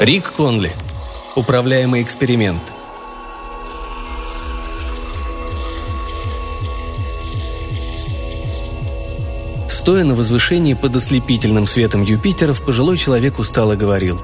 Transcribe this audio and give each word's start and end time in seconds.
Рик 0.00 0.32
Конли. 0.32 0.72
Управляемый 1.36 2.00
эксперимент. 2.00 2.62
Стоя 9.68 10.04
на 10.04 10.14
возвышении 10.14 10.72
под 10.72 10.96
ослепительным 10.96 11.66
светом 11.66 12.02
Юпитеров, 12.02 12.62
пожилой 12.62 12.96
человек 12.96 13.38
устало 13.38 13.76
говорил. 13.76 14.18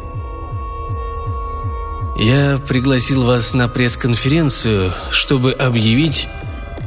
«Я 2.18 2.56
пригласил 2.66 3.24
вас 3.24 3.52
на 3.52 3.68
пресс-конференцию, 3.68 4.94
чтобы 5.10 5.52
объявить, 5.52 6.30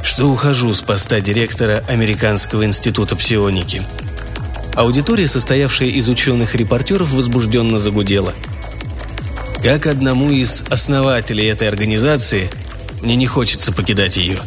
что 0.02 0.26
ухожу 0.26 0.74
с 0.74 0.80
поста 0.80 1.20
директора 1.20 1.84
Американского 1.88 2.64
института 2.64 3.14
псионики». 3.14 3.86
Аудитория, 4.74 5.28
состоявшая 5.28 5.90
из 5.90 6.08
ученых 6.08 6.56
и 6.56 6.58
репортеров, 6.58 7.12
возбужденно 7.12 7.78
загудела. 7.78 8.34
Как 9.62 9.86
одному 9.86 10.30
из 10.30 10.64
основателей 10.70 11.46
этой 11.46 11.68
организации, 11.68 12.50
мне 13.02 13.16
не 13.16 13.26
хочется 13.26 13.72
покидать 13.72 14.16
ее. 14.16 14.38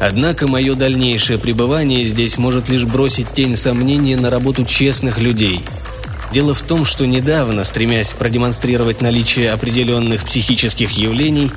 Однако 0.00 0.48
мое 0.48 0.74
дальнейшее 0.74 1.38
пребывание 1.38 2.04
здесь 2.04 2.38
может 2.38 2.68
лишь 2.68 2.84
бросить 2.84 3.32
тень 3.34 3.56
сомнения 3.56 4.16
на 4.16 4.30
работу 4.30 4.64
честных 4.64 5.18
людей. 5.18 5.60
Дело 6.32 6.54
в 6.54 6.62
том, 6.62 6.84
что 6.84 7.06
недавно, 7.06 7.64
стремясь 7.64 8.12
продемонстрировать 8.14 9.00
наличие 9.00 9.50
определенных 9.50 10.24
психических 10.24 10.92
явлений, 10.92 11.50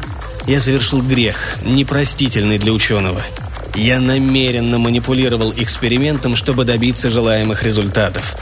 я 0.48 0.60
совершил 0.60 1.02
грех, 1.02 1.58
непростительный 1.64 2.58
для 2.58 2.74
ученого– 2.74 3.22
я 3.76 4.00
намеренно 4.00 4.80
манипулировал 4.80 5.54
экспериментом, 5.56 6.36
чтобы 6.36 6.64
добиться 6.64 7.12
желаемых 7.12 7.64
результатов. 7.64 8.38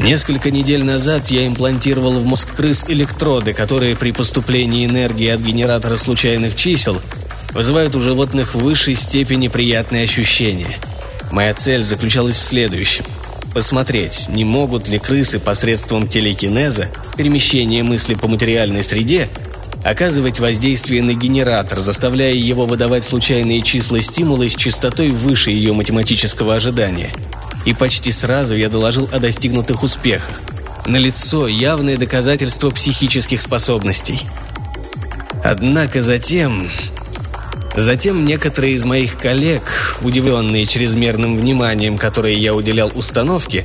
Несколько 0.00 0.50
недель 0.50 0.84
назад 0.84 1.28
я 1.28 1.46
имплантировал 1.46 2.12
в 2.20 2.24
мозг 2.24 2.54
крыс 2.54 2.84
электроды, 2.88 3.52
которые 3.52 3.96
при 3.96 4.12
поступлении 4.12 4.86
энергии 4.86 5.28
от 5.28 5.40
генератора 5.40 5.96
случайных 5.96 6.54
чисел 6.56 7.00
вызывают 7.52 7.96
у 7.96 8.00
животных 8.00 8.54
в 8.54 8.60
высшей 8.60 8.94
степени 8.94 9.48
приятные 9.48 10.04
ощущения. 10.04 10.78
Моя 11.32 11.52
цель 11.54 11.82
заключалась 11.82 12.36
в 12.36 12.42
следующем– 12.42 13.04
посмотреть, 13.58 14.28
не 14.28 14.44
могут 14.44 14.88
ли 14.88 15.00
крысы 15.00 15.40
посредством 15.40 16.06
телекинеза, 16.06 16.88
перемещения 17.16 17.82
мысли 17.82 18.14
по 18.14 18.28
материальной 18.28 18.84
среде, 18.84 19.28
оказывать 19.84 20.38
воздействие 20.38 21.02
на 21.02 21.14
генератор, 21.14 21.80
заставляя 21.80 22.34
его 22.34 22.66
выдавать 22.66 23.02
случайные 23.02 23.62
числа 23.62 24.00
стимула 24.00 24.48
с 24.48 24.54
частотой 24.54 25.10
выше 25.10 25.50
ее 25.50 25.72
математического 25.72 26.54
ожидания. 26.54 27.10
И 27.64 27.74
почти 27.74 28.10
сразу 28.12 28.54
я 28.54 28.68
доложил 28.68 29.08
о 29.12 29.18
достигнутых 29.18 29.82
успехах. 29.82 30.40
Налицо 30.86 31.46
явное 31.46 31.96
доказательство 31.96 32.70
психических 32.70 33.42
способностей. 33.42 34.20
Однако 35.44 36.00
затем... 36.00 36.70
Затем 37.76 38.24
некоторые 38.24 38.72
из 38.72 38.84
моих 38.84 39.16
коллег, 39.16 39.62
удивленные 40.00 40.66
чрезмерным 40.66 41.36
вниманием, 41.36 41.96
которое 41.96 42.34
я 42.34 42.52
уделял 42.54 42.90
установке, 42.92 43.64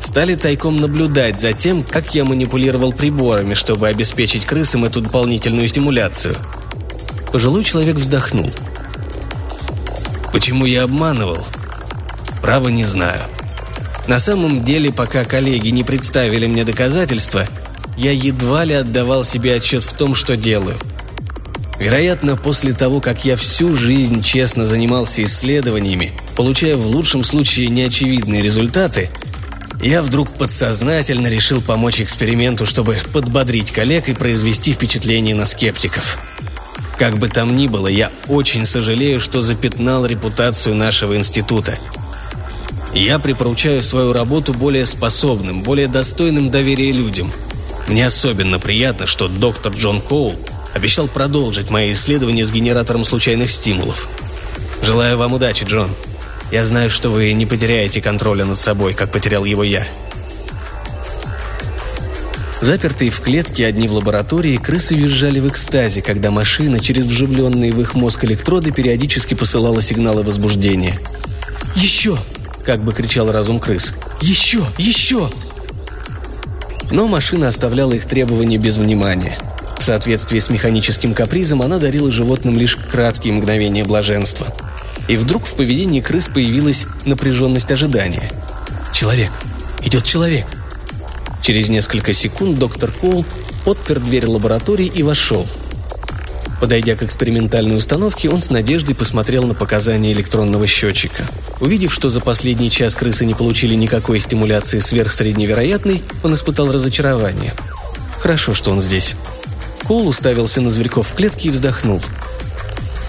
стали 0.00 0.34
тайком 0.34 0.78
наблюдать 0.78 1.38
за 1.38 1.52
тем, 1.52 1.84
как 1.84 2.12
я 2.14 2.24
манипулировал 2.24 2.92
приборами, 2.92 3.54
чтобы 3.54 3.86
обеспечить 3.86 4.44
крысам 4.44 4.84
эту 4.84 5.00
дополнительную 5.00 5.68
стимуляцию. 5.68 6.36
Пожилой 7.30 7.62
человек 7.62 7.96
вздохнул. 7.96 8.50
Почему 10.32 10.66
я 10.66 10.82
обманывал? 10.82 11.38
Право 12.42 12.68
не 12.68 12.84
знаю. 12.84 13.22
На 14.08 14.18
самом 14.18 14.62
деле, 14.62 14.92
пока 14.92 15.24
коллеги 15.24 15.68
не 15.68 15.84
представили 15.84 16.46
мне 16.46 16.64
доказательства, 16.64 17.46
я 17.96 18.10
едва 18.10 18.64
ли 18.64 18.74
отдавал 18.74 19.22
себе 19.24 19.54
отчет 19.54 19.84
в 19.84 19.92
том, 19.92 20.14
что 20.14 20.36
делаю. 20.36 20.76
Вероятно, 21.78 22.36
после 22.36 22.72
того, 22.72 23.00
как 23.00 23.24
я 23.24 23.36
всю 23.36 23.74
жизнь 23.74 24.22
честно 24.22 24.66
занимался 24.66 25.22
исследованиями, 25.22 26.12
получая 26.36 26.76
в 26.76 26.86
лучшем 26.86 27.24
случае 27.24 27.68
неочевидные 27.68 28.42
результаты, 28.42 29.10
я 29.80 30.02
вдруг 30.02 30.30
подсознательно 30.30 31.26
решил 31.26 31.60
помочь 31.60 32.00
эксперименту, 32.00 32.66
чтобы 32.66 32.98
подбодрить 33.12 33.72
коллег 33.72 34.08
и 34.08 34.14
произвести 34.14 34.72
впечатление 34.72 35.34
на 35.34 35.44
скептиков. 35.44 36.18
Как 36.98 37.18
бы 37.18 37.28
там 37.28 37.56
ни 37.56 37.66
было, 37.66 37.88
я 37.88 38.12
очень 38.28 38.64
сожалею, 38.64 39.18
что 39.18 39.40
запятнал 39.40 40.06
репутацию 40.06 40.76
нашего 40.76 41.16
института. 41.16 41.78
Я 42.94 43.18
припоручаю 43.18 43.80
свою 43.82 44.12
работу 44.12 44.52
более 44.52 44.84
способным, 44.84 45.62
более 45.62 45.88
достойным 45.88 46.50
доверия 46.50 46.92
людям. 46.92 47.32
Мне 47.88 48.06
особенно 48.06 48.58
приятно, 48.58 49.06
что 49.06 49.28
доктор 49.28 49.72
Джон 49.72 50.00
Коул 50.00 50.36
обещал 50.74 51.08
продолжить 51.08 51.70
мои 51.70 51.92
исследования 51.92 52.44
с 52.44 52.52
генератором 52.52 53.04
случайных 53.04 53.50
стимулов. 53.50 54.08
Желаю 54.82 55.16
вам 55.16 55.32
удачи, 55.32 55.64
Джон. 55.64 55.90
Я 56.50 56.64
знаю, 56.64 56.90
что 56.90 57.08
вы 57.08 57.32
не 57.32 57.46
потеряете 57.46 58.02
контроля 58.02 58.44
над 58.44 58.58
собой, 58.58 58.92
как 58.92 59.10
потерял 59.10 59.44
его 59.44 59.64
я. 59.64 59.86
Запертые 62.60 63.10
в 63.10 63.20
клетке 63.20 63.66
одни 63.66 63.88
в 63.88 63.92
лаборатории, 63.92 64.56
крысы 64.56 64.94
визжали 64.94 65.40
в 65.40 65.48
экстазе, 65.48 66.00
когда 66.02 66.30
машина 66.30 66.78
через 66.78 67.06
вживленные 67.06 67.72
в 67.72 67.80
их 67.80 67.94
мозг 67.94 68.24
электроды 68.24 68.70
периодически 68.70 69.34
посылала 69.34 69.80
сигналы 69.80 70.22
возбуждения. 70.22 70.98
«Еще!»– 71.74 72.18
как 72.64 72.82
бы 72.82 72.92
кричал 72.92 73.30
разум 73.30 73.60
крыс. 73.60 73.94
«Еще! 74.20 74.64
Еще!» 74.78 75.30
Но 76.90 77.06
машина 77.06 77.48
оставляла 77.48 77.92
их 77.92 78.06
требования 78.06 78.58
без 78.58 78.76
внимания. 78.78 79.38
В 79.78 79.82
соответствии 79.82 80.38
с 80.38 80.50
механическим 80.50 81.14
капризом 81.14 81.62
она 81.62 81.78
дарила 81.78 82.12
животным 82.12 82.58
лишь 82.58 82.76
краткие 82.76 83.34
мгновения 83.34 83.84
блаженства– 83.84 84.46
и 85.08 85.16
вдруг 85.16 85.46
в 85.46 85.54
поведении 85.54 86.00
крыс 86.00 86.28
появилась 86.28 86.86
напряженность 87.04 87.70
ожидания. 87.70 88.30
«Человек! 88.92 89.30
Идет 89.84 90.04
человек!» 90.04 90.46
Через 91.42 91.68
несколько 91.68 92.12
секунд 92.12 92.58
доктор 92.58 92.92
Коул 92.92 93.24
отпер 93.66 93.98
дверь 93.98 94.26
лаборатории 94.26 94.86
и 94.86 95.02
вошел. 95.02 95.46
Подойдя 96.62 96.96
к 96.96 97.02
экспериментальной 97.02 97.76
установке, 97.76 98.30
он 98.30 98.40
с 98.40 98.48
надеждой 98.48 98.94
посмотрел 98.94 99.42
на 99.44 99.52
показания 99.52 100.12
электронного 100.12 100.66
счетчика. 100.66 101.28
Увидев, 101.60 101.92
что 101.92 102.08
за 102.08 102.22
последний 102.22 102.70
час 102.70 102.94
крысы 102.94 103.26
не 103.26 103.34
получили 103.34 103.74
никакой 103.74 104.18
стимуляции 104.18 104.78
сверхсредневероятной, 104.78 106.02
он 106.22 106.32
испытал 106.32 106.72
разочарование. 106.72 107.52
Хорошо, 108.18 108.54
что 108.54 108.70
он 108.70 108.80
здесь. 108.80 109.14
Коул 109.86 110.08
уставился 110.08 110.62
на 110.62 110.70
зверьков 110.70 111.08
в 111.08 111.14
клетке 111.14 111.48
и 111.48 111.50
вздохнул– 111.50 112.00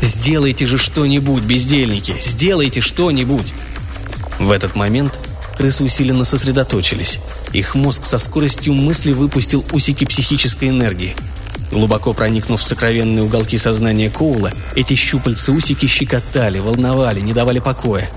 Сделайте 0.03 0.67
же 0.67 0.77
что-нибудь, 0.77 1.43
бездельники! 1.43 2.13
Сделайте 2.21 2.81
что-нибудь!» 2.81 3.53
В 4.37 4.51
этот 4.51 4.75
момент 4.75 5.17
крысы 5.57 5.85
усиленно 5.85 6.25
сосредоточились. 6.25 7.19
Их 7.53 7.73
мозг 7.73 8.03
со 8.03 8.17
скоростью 8.17 8.73
мысли 8.73 9.13
выпустил 9.13 9.63
усики 9.71 10.03
психической 10.03 10.69
энергии. 10.69 11.15
Глубоко 11.73 12.13
проникнув 12.13 12.61
в 12.61 12.63
сокровенные 12.63 13.23
уголки 13.23 13.57
сознания 13.57 14.09
Коула, 14.09 14.51
эти 14.75 14.93
щупальца-усики 14.93 15.87
щекотали, 15.87 16.59
волновали, 16.59 17.19
не 17.19 17.33
давали 17.33 17.59
покоя. 17.59 18.07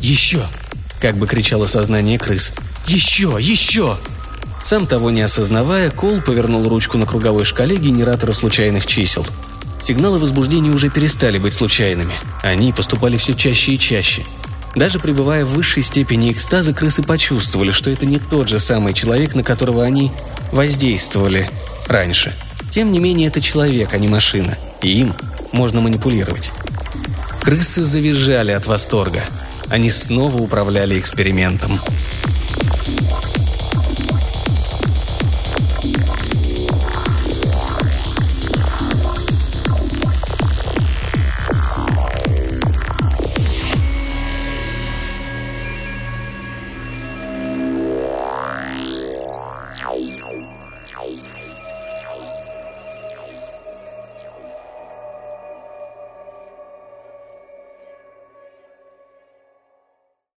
«Еще!»– 0.00 0.42
как 1.00 1.16
бы 1.16 1.28
кричало 1.28 1.66
сознание 1.66 2.18
крыс. 2.18 2.52
«Еще! 2.88 3.38
Еще!» 3.40 3.96
Сам 4.64 4.86
того 4.86 5.10
не 5.10 5.22
осознавая, 5.22 5.90
Коул 5.90 6.20
повернул 6.20 6.68
ручку 6.68 6.98
на 6.98 7.06
круговой 7.06 7.44
шкале 7.44 7.76
генератора 7.76 8.32
случайных 8.32 8.86
чисел– 8.86 9.24
Сигналы 9.84 10.18
возбуждения 10.18 10.70
уже 10.70 10.88
перестали 10.88 11.36
быть 11.36 11.52
случайными. 11.52 12.14
Они 12.42 12.72
поступали 12.72 13.18
все 13.18 13.34
чаще 13.34 13.74
и 13.74 13.78
чаще. 13.78 14.24
Даже 14.74 14.98
пребывая 14.98 15.44
в 15.44 15.50
высшей 15.50 15.82
степени 15.82 16.32
экстаза, 16.32 16.72
крысы 16.72 17.02
почувствовали, 17.02 17.70
что 17.70 17.90
это 17.90 18.06
не 18.06 18.18
тот 18.18 18.48
же 18.48 18.58
самый 18.58 18.94
человек, 18.94 19.34
на 19.34 19.42
которого 19.42 19.84
они 19.84 20.10
воздействовали 20.52 21.50
раньше. 21.86 22.34
Тем 22.74 22.90
не 22.90 22.98
менее, 22.98 23.28
это 23.28 23.40
человек, 23.40 23.94
а 23.94 23.98
не 23.98 24.08
машина, 24.08 24.58
и 24.82 24.88
им 24.88 25.14
можно 25.52 25.80
манипулировать. 25.80 26.50
Крысы 27.40 27.82
завизжали 27.82 28.50
от 28.50 28.66
восторга. 28.66 29.22
Они 29.68 29.88
снова 29.88 30.38
управляли 30.38 30.98
экспериментом. 30.98 31.78